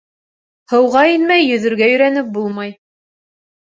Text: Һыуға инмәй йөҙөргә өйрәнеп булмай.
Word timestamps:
Һыуға 0.73 1.03
инмәй 1.17 1.45
йөҙөргә 1.49 1.91
өйрәнеп 1.93 2.35
булмай. 2.39 2.77